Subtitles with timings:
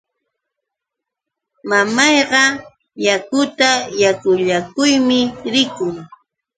[1.69, 2.43] Mamayqa
[3.05, 3.69] yakuta
[4.01, 5.19] yakullakuqmi
[5.53, 5.95] rikun.